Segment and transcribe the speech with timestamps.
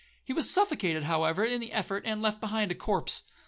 [0.23, 3.21] He was suffocated, however, in the effort, and left behind a corse.